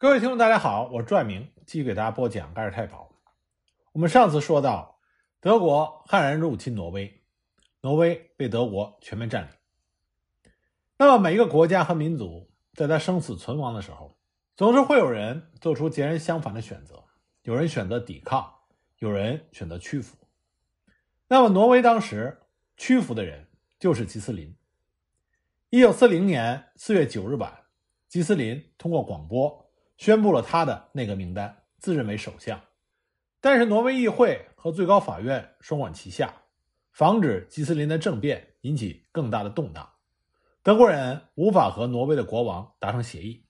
[0.00, 3.14] 各位听众，大家好，我是拽明，继续给大家播讲盖尔太保。
[3.92, 4.98] 我们上次说到，
[5.40, 7.22] 德国悍然入侵挪威，
[7.82, 9.50] 挪威被德国全面占领。
[10.96, 14.16] 那么每一个国家和民族在他生死存亡的时候，
[14.56, 17.04] 总是会有人做出截然相反的选择，
[17.42, 18.50] 有人选择抵抗，
[19.00, 20.16] 有人选择屈服。
[21.28, 22.40] 那么挪威当时
[22.78, 23.46] 屈服的人
[23.78, 24.56] 就是吉斯林。
[25.68, 27.52] 一九四零年四月九日晚，
[28.08, 29.59] 吉斯林通过广播。
[30.00, 32.58] 宣布了他的内阁名单，自认为首相。
[33.38, 36.32] 但是挪威议会和最高法院双管齐下，
[36.90, 39.86] 防止吉斯林的政变引起更大的动荡。
[40.62, 43.44] 德国人无法和挪威的国王达成协议，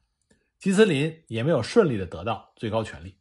[0.58, 3.16] 吉斯林也没有顺利的得到最高权力。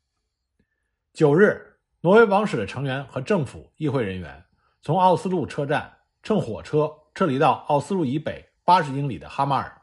[1.13, 4.43] 九日，挪威王室的成员和政府议会人员
[4.81, 9.79] 从奥斯陆车站乘火车撤离到奥斯陆以北八十英里的哈马尔，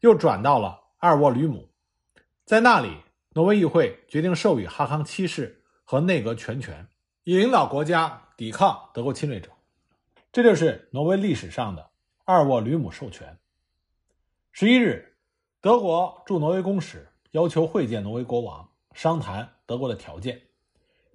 [0.00, 1.71] 又转到了阿尔沃吕姆。
[2.44, 2.96] 在那里，
[3.34, 6.86] 挪威议会决定授予哈康七世和内阁全权，
[7.24, 9.48] 以领导国家抵抗德国侵略者。
[10.32, 11.90] 这就是挪威历史上的
[12.24, 13.38] 阿尔沃吕姆授权。
[14.50, 15.16] 十一日，
[15.60, 20.42] 德国驻挪威公使要求会见挪威国王，商谈德国的条件。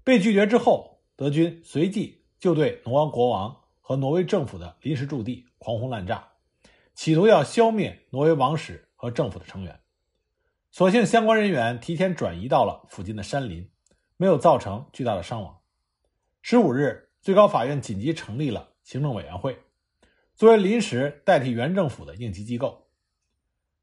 [0.04, 6.26] 被拒绝之后，德军随即就对挪威国王和挪威政府的临时驻地狂轰滥炸，
[6.96, 9.80] 企图要消灭挪威王室和政府的成员。
[10.78, 13.68] 所幸相关人员提前转移到了附近的山林，
[14.16, 15.58] 没有造成巨大的伤亡。
[16.44, 19.58] 十五日，最高法院紧急成立了行政委员会，
[20.36, 22.92] 作为临时代替原政府的应急机构。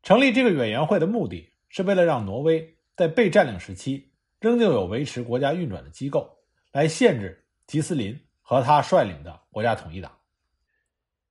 [0.05, 6.39] 成立这个委员会的目的是为了让挪威在被占领时期仍旧有维持国家运转的机构，
[6.71, 10.17] 来限制吉斯林和他率领的国家统一党。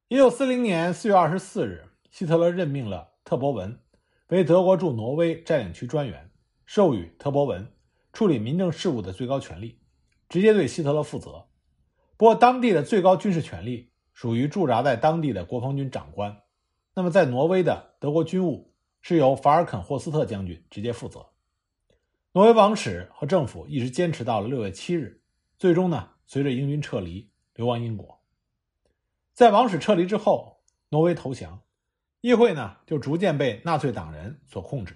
[0.09, 3.79] 一九四零年四月二十四日，希特勒任命了特伯文。
[4.27, 6.31] 为德国驻挪威占领区专员，
[6.65, 7.71] 授予特伯文
[8.11, 9.79] 处理民政事务的最高权力，
[10.29, 11.47] 直接对希特勒负责。
[12.15, 16.41] 不过，当地的最高军事权力属于驻扎在当地的国防军长官。
[16.93, 21.25] 那么，在挪威的德国军务是由法尔肯霍斯特将军直接负责。
[22.31, 25.21] 挪威王室和政府一直坚持到了六月七日，
[25.57, 28.21] 最终呢，随着英军撤离，流亡英国。
[29.33, 31.62] 在王室撤离之后，挪威投降。
[32.23, 34.95] 议会呢，就逐渐被纳粹党人所控制。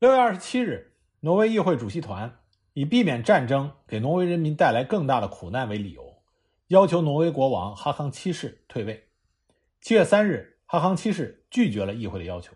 [0.00, 2.40] 六月二十七日，挪威议会主席团
[2.72, 6.20] 以避免战争给挪威人民带来更大的苦难为理由，
[6.66, 9.10] 要求挪威国王哈康七世退位。
[9.80, 12.52] 七月三日，哈康七世拒绝了议会的要求，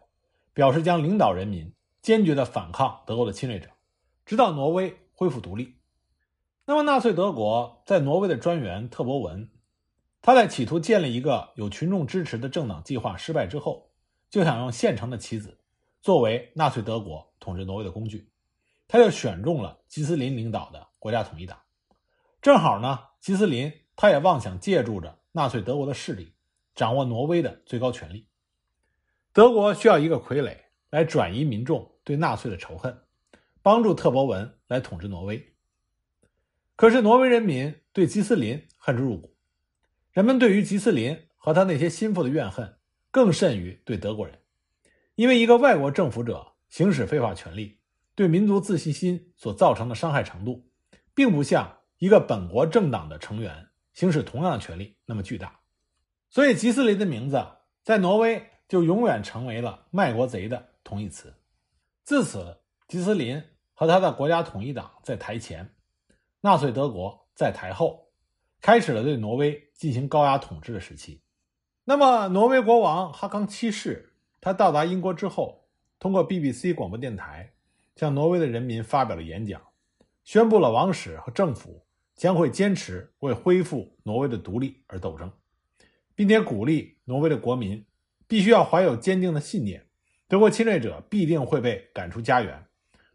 [0.52, 3.68] 表示将领导人民坚决地反抗德国的侵略者，
[4.26, 5.76] 直到挪威恢复独立。
[6.66, 9.48] 那么，纳粹德国在挪威的专员特伯文。
[10.22, 13.90] 他在企图建立一个有群众支持的政党计划失败之后，
[14.30, 15.58] 就想用现成的棋子
[16.00, 18.30] 作为纳粹德国统治挪威的工具，
[18.86, 21.58] 他就选中了吉斯林领导的国家统一党。
[22.40, 26.32] 正好呢，吉斯林他也妄想借助着纳粹德国的势力，
[26.72, 28.28] 掌握挪威的最高权力。
[29.32, 30.56] 德国需要一个傀儡
[30.90, 32.96] 来转移民众对纳粹的仇恨，
[33.60, 35.52] 帮助特伯文来统治挪威。
[36.76, 39.34] 可是挪威人民对吉斯林恨之入骨。
[40.12, 42.76] 人们对于吉斯林和他那些心腹的怨恨，
[43.10, 44.38] 更甚于对德国人，
[45.14, 47.78] 因为一个外国政府者行使非法权力，
[48.14, 50.68] 对民族自信心所造成的伤害程度，
[51.14, 55.60] 并不像一个本国政党的成员行使同样的权利那么巨大。
[56.28, 57.42] 所以，吉斯林的名字
[57.82, 61.32] 在挪威就永远成为了卖国贼的同义词。
[62.04, 65.74] 自此，吉斯林和他的国家统一党在台前，
[66.42, 68.11] 纳粹德国在台后。
[68.62, 71.20] 开始了对挪威进行高压统治的时期。
[71.84, 75.68] 那么，挪威国王哈康七世他到达英国之后，
[75.98, 77.54] 通过 BBC 广播电台
[77.96, 79.60] 向挪威的人民发表了演讲，
[80.22, 81.84] 宣布了王室和政府
[82.14, 85.32] 将会坚持为恢复挪威的独立而斗争，
[86.14, 87.84] 并且鼓励挪威的国民
[88.28, 89.88] 必须要怀有坚定的信念：
[90.28, 92.64] 德国侵略者必定会被赶出家园，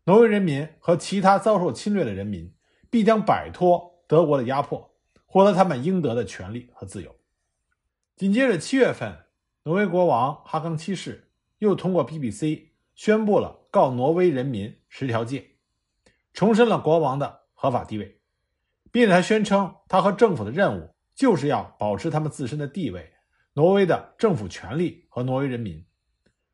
[0.04, 2.54] 挪威人民和其他遭受侵略的人民
[2.90, 4.94] 必将摆脱德国的压迫。
[5.28, 7.16] 获得他们应得的权利和自由。
[8.16, 9.26] 紧接着，七月份，
[9.64, 11.30] 挪威国王哈康七世
[11.60, 15.52] 又通过 BBC 宣布了告挪威人民十条戒，
[16.34, 18.20] 重申了国王的合法地位，
[18.92, 23.14] 并且他宣称他和政府的任务就是要保持他们自身的地位、
[23.54, 25.86] 挪威的政府权力和挪威人民。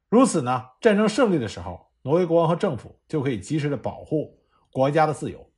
[0.09, 4.37] 如此呢，战争胜利的时候，挪威国王和政府就可以及时的保护
[4.71, 5.49] 国家的自由。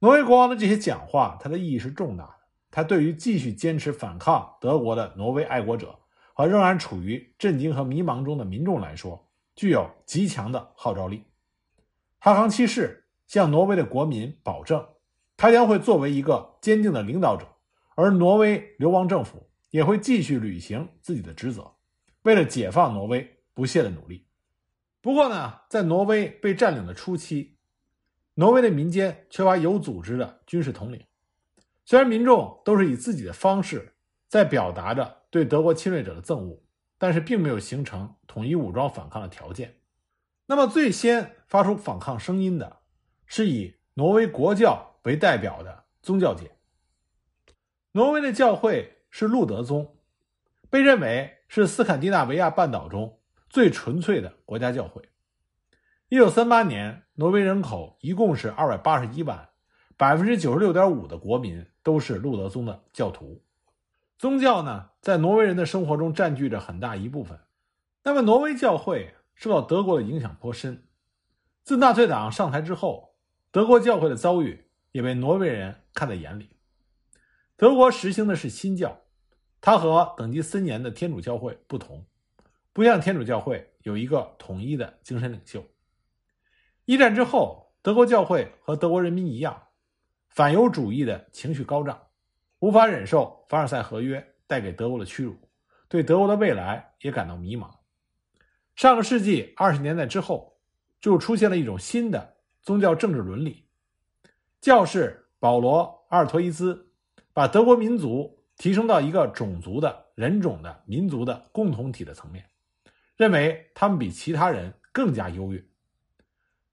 [0.00, 2.34] 挪威国王的这些讲话，它的意义是重大的。
[2.70, 5.98] 他对于继续坚持反抗德国的挪威爱国者
[6.34, 11.24] 和仍然处于震惊和迷茫中的民众来说，具有极强的号召力。
[12.18, 14.86] 哈康七世向挪威的国民保证，
[15.36, 17.46] 他将会作为一个坚定的领导者，
[17.96, 21.72] 而挪威流亡政府也会继续履行自己的职责，
[22.22, 24.24] 为了解放挪威不懈的努力。
[25.00, 27.57] 不过呢，在挪威被占领的初期，
[28.38, 31.04] 挪威的民间缺乏有组织的军事统领。
[31.84, 33.94] 虽然民众都是以自己的方式
[34.28, 36.62] 在表达着对德国侵略者的憎恶，
[36.98, 39.74] 但是并没有形成统一武装反抗的条件。
[40.46, 42.76] 那么，最先发出反抗声音的，
[43.26, 46.52] 是以挪威国教为代表的宗教界。
[47.90, 49.96] 挪威的教会是路德宗，
[50.70, 53.18] 被认为是斯堪的纳维亚半岛中
[53.50, 55.02] 最纯粹的国家教会。
[56.10, 59.50] 一九三八年，挪威人口一共是二百八十一万，
[59.94, 63.44] 百分之九十六点五的国民都是路德宗的教徒。
[64.16, 67.38] 宗教呢，在挪威人的生活中占据着很大一部分。
[68.04, 70.82] 那么，挪威教会受到德国的影响颇深。
[71.62, 73.14] 自纳粹党上台之后，
[73.50, 76.48] 德国教会的遭遇也被挪威人看在眼里。
[77.54, 78.98] 德国实行的是新教，
[79.60, 82.02] 它和等级森严的天主教会不同，
[82.72, 85.62] 不像天主教会有一个统一的精神领袖。
[86.88, 89.64] 一战之后，德国教会和德国人民一样，
[90.30, 92.00] 反犹主义的情绪高涨。
[92.60, 95.36] 无法忍受凡尔赛合约带给德国的屈辱，
[95.86, 97.68] 对德国的未来也感到迷茫。
[98.74, 100.56] 上个世纪二十年代之后，
[100.98, 103.66] 就出现了一种新的宗教政治伦理。
[104.58, 106.90] 教士保罗·阿尔托伊兹
[107.34, 112.46] 把德国民族提升到一个种族的人种的民族的共同体的层面，
[113.14, 115.62] 认为他们比其他人更加优越。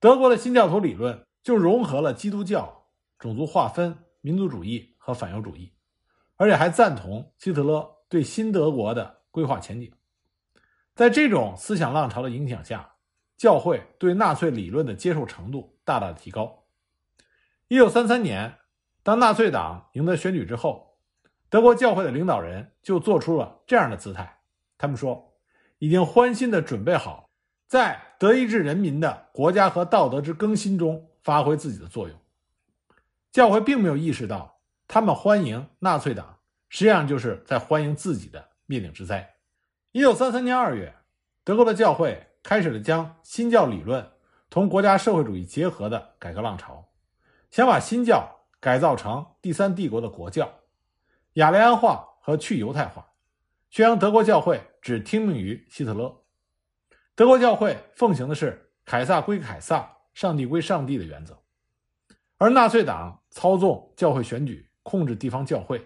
[0.05, 2.85] 德国的新教徒理论就融合了基督教、
[3.17, 5.73] 种族划分、民族主义和反犹主义。
[6.35, 9.91] 而且还赞同希特勒对新德国的规划前景。
[10.93, 12.87] 在这种思想浪潮的影响下，
[13.35, 16.65] 教会对纳粹理论的接受程度大大的提高。
[17.67, 18.59] 一九三三年，
[19.01, 20.99] 当纳粹党赢得选举之后，
[21.49, 24.37] 德国教会的领导人就做出了这样的姿态：
[24.77, 25.33] 他们说，
[25.79, 27.24] 已经欢欣地准备好
[27.75, 32.17] 在德意志人民的国家和道德之更新中发挥自己的作用。
[33.33, 34.61] 教会并没有意识到。
[34.87, 36.37] 他们欢迎纳粹党，
[36.69, 39.35] 实际上就是在欢迎自己的灭顶之灾。
[39.91, 40.95] 一九三三年二月，
[41.43, 44.09] 德国的教会开始了将新教理论
[44.49, 46.87] 同国家社会主义结合的改革浪潮，
[47.51, 50.49] 想把新教改造成第三帝国的国教，
[51.33, 53.05] 雅利安化和去犹太化，
[53.69, 56.21] 宣扬德国教会只听命于希特勒。
[57.15, 61.41] 德国教会奉行的是凯撒归凯撒，上帝归上帝的原则，
[62.37, 64.69] 而纳粹党操纵教会选举。
[64.83, 65.83] 控制地方教会，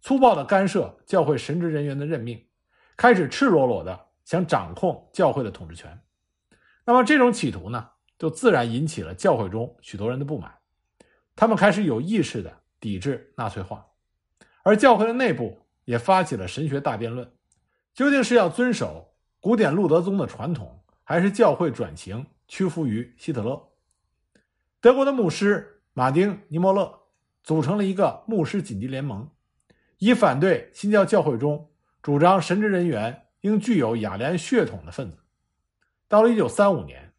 [0.00, 2.46] 粗暴地干涉教会神职人员的任命，
[2.96, 6.00] 开始赤裸裸地想掌控教会的统治权。
[6.84, 10.54] 那么这种企图呢，就自然引起了教会中许多人的不满，
[11.34, 13.84] 他们开始有意识地抵制纳粹化，
[14.62, 17.28] 而教会的内部也发起了神学大辩论：
[17.94, 19.15] 究竟是要遵守
[19.46, 23.68] 古典路德宗的传统，还是教会转型屈服于希特勒？
[24.80, 27.02] 德国的牧师马丁·尼莫勒。
[27.44, 29.30] 组成了一个牧师紧急联盟，
[29.98, 31.70] 以反对新教教会中
[32.02, 35.18] 主张神职人员应具有雅利安血统的分子。
[36.08, 37.12] 到了1935年，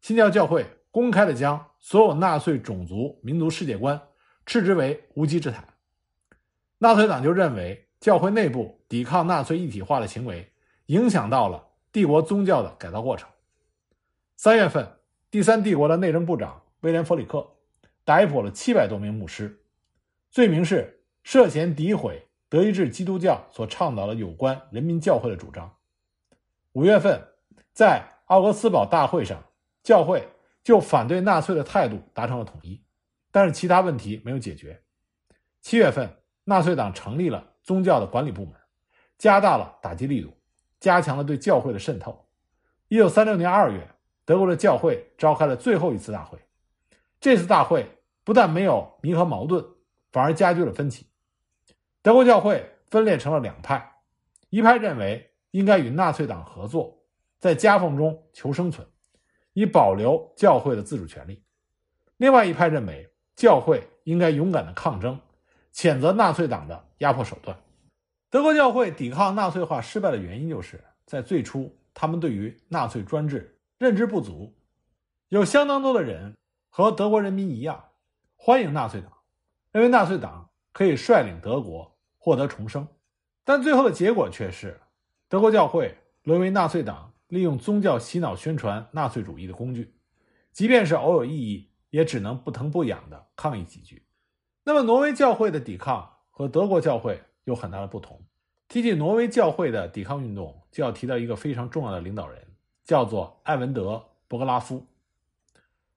[0.00, 4.00] 新教教会公开的将所有纳粹种族民族世界观
[4.46, 5.62] 斥之为无稽之谈。
[6.78, 10.50] 纳粹党就认为教会内部抵抗纳粹一体化的行为
[10.86, 13.30] 影响到了帝国宗教的改造过程。
[14.36, 14.98] 三月份，
[15.30, 17.48] 第三帝国的内政部长威廉·弗里克
[18.04, 19.62] 逮捕了七百多名牧师。
[20.28, 25.72] 罪名是涉嫌诋毁德意志基督教所倡导的有关人民教会的主张。
[26.72, 27.28] 五月份，
[27.72, 29.40] 在奥格斯堡大会上，
[29.84, 30.28] 教会
[30.64, 32.82] 就反对纳粹的态度达成了统一，
[33.30, 34.82] 但是其他问题没有解决。
[35.62, 38.54] 七月份，纳粹党成立了宗教的管理部门，
[39.16, 40.36] 加大了打击力度，
[40.84, 42.26] 加强了对教会的渗透。
[42.88, 43.88] 一九三六年二月，
[44.26, 46.38] 德国的教会召开了最后一次大会。
[47.18, 47.88] 这次大会
[48.22, 49.64] 不但没有弥合矛盾。
[50.12, 51.06] 反而加剧了分歧。
[52.02, 53.94] 德国教会分裂成了两派，
[54.50, 57.02] 一派认为应该与纳粹党合作，
[57.40, 58.86] 在夹缝中求生存，
[59.54, 61.42] 以保留教会的自主权利；
[62.18, 65.18] 另外一派认为教会应该勇敢的抗争，
[65.72, 67.58] 谴责纳粹党的压迫手段。
[68.34, 74.52] 德国教会抵抗纳粹化失败的原因，就是在最初他们对于纳粹专制认知不足，
[75.28, 76.34] 有相当多的人
[76.68, 77.90] 和德国人民一样
[78.34, 79.12] 欢迎纳粹党。
[79.70, 82.88] 认为纳粹党可以率领德国获得重生，
[83.44, 84.80] 但最后的结果却是，
[85.28, 89.94] 德国教会沦为纳粹党利用宗教洗脑宣传纳粹主义的工具，
[90.50, 94.04] 即便是偶有异议，也只能不疼不痒的抗议几句。
[94.64, 98.20] 那么，挪威教会的抵抗和德国教会有很大的不同。
[98.68, 102.42] 提起挪威教会的抵抗运动，就要提到一个非常重要的领导人，
[102.84, 103.92] 叫做艾文德·
[104.26, 104.86] 博格拉夫。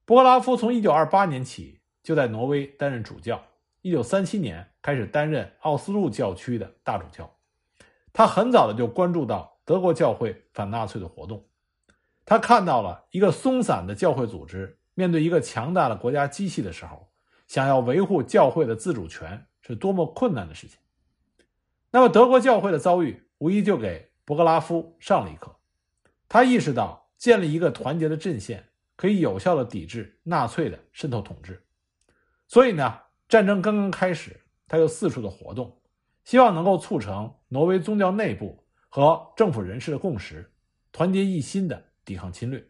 [0.05, 3.43] 博格拉夫从1928年起就在挪威担任主教
[3.83, 7.29] ，1937年开始担任奥斯陆教区的大主教。
[8.13, 11.45] 他很早的就关注到德国教会反纳粹的活动，
[12.25, 17.07] 他看到了一个松散的教会组织面对一个强大的国家机器的时候。
[17.47, 20.77] 想要维护教会的自主权是多么困难的事情。
[21.91, 25.55] 那么，德国教会的遭遇无疑就给博格拉夫上了一课。
[26.27, 31.63] 他意识到建立一个团结的阵线可以有效的抵制纳粹的渗透统治。
[32.47, 35.81] 所以呢，战争刚刚开始，他又四处的活动，
[36.25, 40.51] 希望能够促成挪威宗教内部和政府人士的共识，
[40.91, 42.67] 团结一心的抵抗侵略。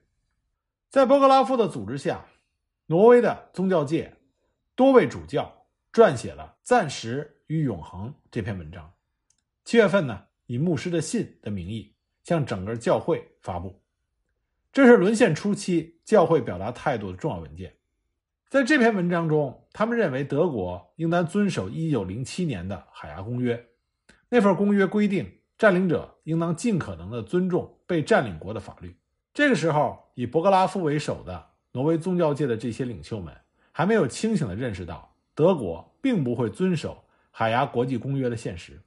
[0.89, 2.25] 在博格拉夫的组织下，
[2.85, 4.15] 挪威的宗教界。
[4.75, 8.93] 多位主教撰写了《暂时与永恒》这篇文章。
[9.67, 11.93] 七月份呢，以牧师的信的名义
[12.23, 13.81] 向整个教会发布。
[14.71, 17.75] 这是沦陷初期教会表达态度的重要文件。
[18.47, 23.57] 在这篇文章中，他们认为德国应当遵守1907年的《海牙公约》。
[24.29, 28.95] 那份公约规定，占领者应当尽可能的尊重被占领国的法律。
[29.33, 33.35] 这个时候，以博格拉夫为首的挪威宗教界的这些领袖们。
[33.73, 38.81] 还没有清醒地认识到德国并不会遵守海牙国际公约的现实，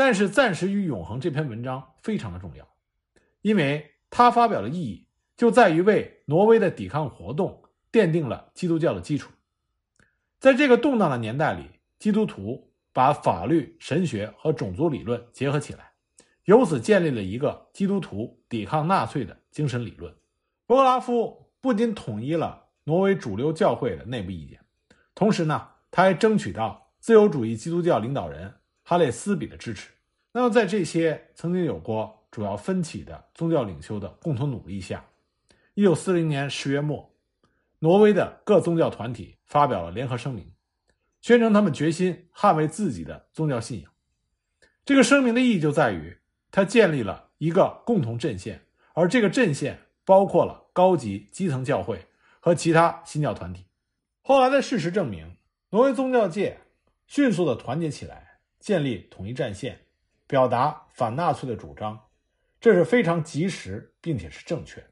[0.00, 2.66] 但是暂时与永恒这篇文章非常的重要，
[3.42, 9.30] 因为它发表的意义就在于为挪威的抵抗活动奠定了基督教的基础。
[10.38, 11.66] 在这个动荡的年代里，
[11.98, 15.92] 基督徒把法律、神学和种族理论结合起来，
[16.46, 20.14] 由此建立了一个基督徒抵抗纳粹的精神理论。
[20.64, 22.68] 博格拉夫不仅统一了。
[22.84, 24.58] 挪威主流教会的内部意见，
[25.14, 28.54] 同时呢，他还争取到自由主义基督教领导人
[28.90, 29.88] 哈列斯比的支持。
[30.32, 35.04] 那么，在这些曾经有过主要分歧的宗教领袖的共同努力下，
[35.74, 37.14] 一九四零年十月末，
[37.78, 40.52] 挪威的各宗教团体发表了联合声明，
[41.20, 43.92] 宣称他们决心捍卫自己的宗教信仰。
[44.84, 46.18] 这个声明的意义就在于，
[46.50, 48.60] 他建立了一个共同阵线，
[48.94, 52.06] 而这个阵线包括了高级基层教会。
[52.40, 53.66] 和其他新教团体，
[54.22, 55.36] 后来的事实证明，
[55.68, 56.58] 挪威宗教界
[57.06, 58.29] 迅速的团结起来，
[58.60, 59.80] 建立统一战线，
[60.26, 61.98] 表达反纳粹的主张，
[62.60, 64.84] 这是非常及时并且是正确。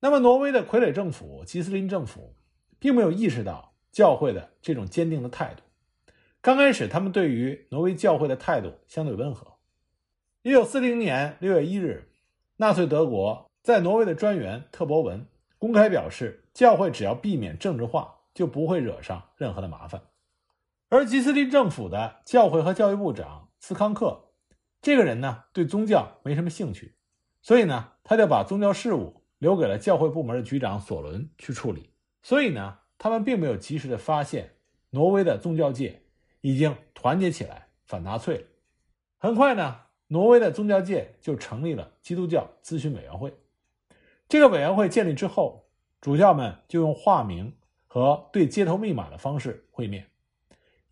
[0.00, 2.34] 那么，挪威的傀儡政府吉斯林政府
[2.78, 5.62] 并没有意识到教会的这种坚定的态度。
[6.40, 9.46] 刚开始，他们对于挪威教会的态度相对温和。
[10.42, 12.10] 一九四零年六月一日，
[12.56, 15.26] 纳粹德国在挪威的专员特博文。
[15.58, 20.02] 公开表示，教会只要避免政治化，就不会惹上任何的麻烦。
[20.92, 24.28] 而吉斯林政府的教会和教育部长斯康克
[24.82, 26.96] 这个人呢，对宗教没什么兴趣，
[27.40, 31.88] 所以呢，他就把宗教事务留给了教会部门的局长索伦去处理。
[32.22, 34.56] 所以呢，他们并没有及时的发现
[34.90, 36.02] 挪威的宗教界
[36.42, 38.44] 已经团结起来反纳粹了。
[39.16, 39.74] 很快呢，
[40.08, 43.32] 挪威的宗教界就成立了基督教咨询委员会。
[44.28, 45.70] 这个委员会建立之后，
[46.02, 47.56] 主教们就用化名
[47.86, 50.06] 和对接头密码的方式会面。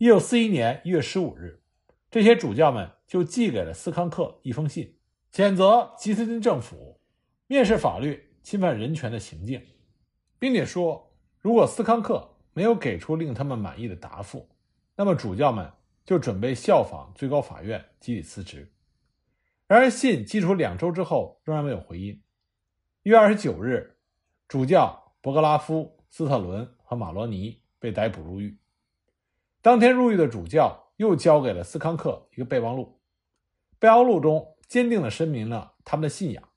[0.01, 1.61] 一九四一年一月十五日，
[2.09, 4.97] 这些主教们就寄给了斯康克一封信，
[5.31, 6.99] 谴责吉斯林政府
[7.47, 9.61] 蔑视法律、侵犯人权的行径，
[10.39, 14.49] 并且说，如果斯康克没有给出令他们满意的答复，
[14.95, 15.71] 那么主教们
[16.03, 18.73] 就准备效仿最高法院集体辞职。
[19.67, 22.19] 然而，信寄出两周之后，仍然没有回音。
[23.03, 23.95] 一月二十九日，
[24.47, 28.57] 主教伯格拉夫、斯特伦和马罗尼被逮捕入狱。
[29.61, 32.99] 当天入狱的主教又交给了斯康克一个备忘录，
[33.77, 36.49] 备忘录中坚定地声明了他们的信仰：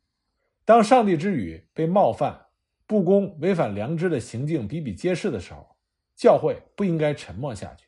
[0.64, 2.46] 当上帝之语被冒犯、
[2.86, 5.76] 不公、违反良知的行径比比皆是的时候，
[6.16, 7.86] 教会不应该沉默下去。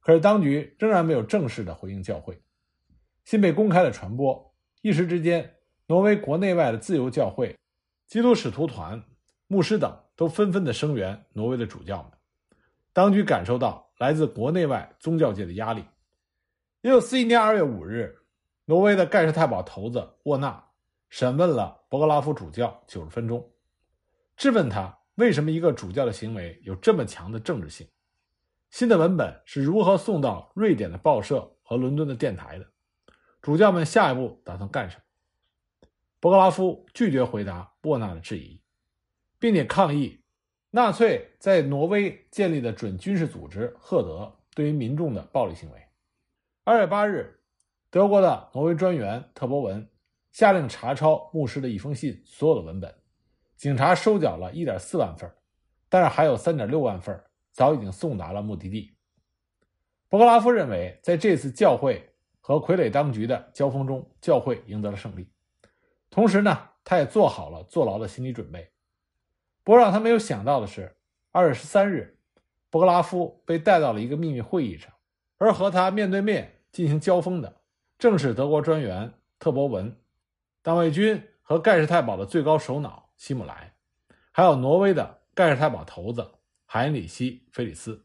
[0.00, 2.40] 可是当局仍然没有正式的回应教会。
[3.24, 5.56] 信被公开了传播，一时之间。
[5.86, 7.58] 挪威国内外的自由教会、
[8.06, 9.02] 基督使徒团、
[9.48, 12.12] 牧师等都纷纷的声援挪威的主教们。
[12.92, 15.84] 当局感受到来自国内外宗教界的压力。
[16.82, 18.16] 一九四一年二月五日，
[18.64, 20.64] 挪威的盖世太保头子沃纳
[21.08, 23.52] 审问了博格拉夫主教九十分钟，
[24.36, 27.86] 质问他为什么一个主教的行为有这么强的政治性。
[28.70, 32.66] 新的文本是如何送到瑞典的报社和伦敦的电台的？
[33.42, 35.02] 主教们下一步打算干什么？
[36.20, 38.62] 博格拉夫拒绝回答沃纳的质疑，
[39.38, 40.19] 并且抗议
[40.72, 45.82] 纳粹在挪威建立的准军事组织赫德对于民众的暴力行为。
[46.62, 47.40] 二月八日，
[47.90, 49.88] 德国的挪威专员特博文
[50.30, 52.94] 下令查抄牧师的一封信所有的文本，
[53.56, 55.28] 警察收缴了一点四万份，
[55.88, 58.94] 但是还有三点六万份早已经送达了目的地。
[60.08, 62.08] 博格拉夫认为，在这次教会
[62.40, 65.28] 和傀儡当局的交锋中，教会赢得了胜利，
[66.10, 68.70] 同时呢，他也做好了坐牢的心理准备。
[69.62, 70.96] 不过让他没有想到的是，
[71.30, 72.18] 二月十三日，
[72.70, 74.92] 博格拉夫被带到了一个秘密会议上。
[75.38, 77.60] 而和他面对面进行交锋的，
[77.98, 79.96] 正是德国专员特博文、
[80.62, 83.74] 党卫军和盖世太保的最高首脑希姆莱，
[84.32, 86.30] 还有挪威的盖世太保头子
[86.66, 88.04] 海因里希·菲里斯。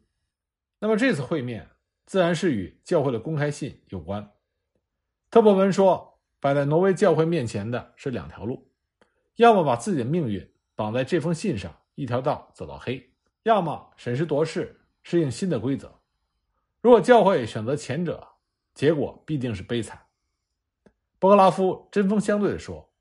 [0.78, 1.68] 那么这次会面
[2.06, 4.30] 自然是与教会的公开信有关。
[5.30, 8.70] 特博文说，摆在挪威教会面前的是两条路：
[9.34, 13.00] 要么把自己的命运绑在这封信上，一条道走到黑；
[13.44, 15.92] 要么审时度势，适应新的规则。
[16.82, 18.28] 如果教会选择前者，
[18.74, 19.98] 结果必定是悲惨。
[21.18, 22.92] 波格拉夫针锋相对地说：“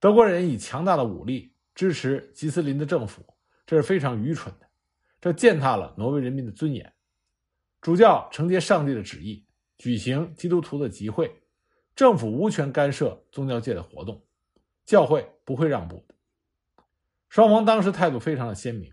[0.00, 3.22] 德国人以强大的武力支持吉斯林的政府，
[3.66, 4.66] 这是非常愚蠢的，
[5.20, 6.90] 这践踏了挪威人民的尊严。
[7.82, 9.44] 主教承接上帝的旨意，
[9.76, 11.30] 举行基督徒的集会，
[11.94, 14.24] 政府无权干涉宗教界的活动，
[14.86, 16.14] 教会不会让步的。”
[17.32, 18.92] 双方当时态度非常的鲜明。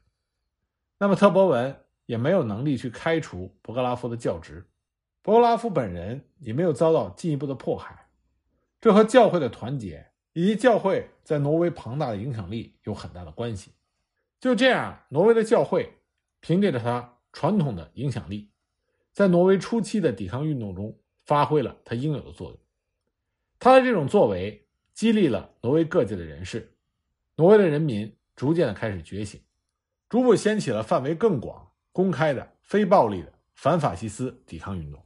[0.98, 1.76] 那么特博文。
[2.10, 4.68] 也没有能力去开除博格拉夫的教职，
[5.22, 8.10] 博格拉夫本人也没有遭到进一步的迫害，
[8.82, 13.74] 这和教会的团结以及教会在挪威庞大的影响力有很大的关系。
[14.40, 16.00] 就这样，挪威的教会
[16.40, 18.50] 凭借着它传统的影响力，
[19.14, 22.60] 在挪威初期的抵抗运动中发挥了它应有的作用。
[23.60, 24.66] 他的这种作为
[24.96, 26.74] 激励了挪威各界的人士，
[27.36, 29.42] 挪威的人民逐渐的开始觉醒，
[30.08, 31.74] 逐步掀起了范围更广。
[31.92, 35.06] 公开的、非暴力的反法西斯抵抗运动。